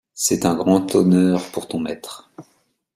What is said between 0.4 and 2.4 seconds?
un grand honneur pour ton maître.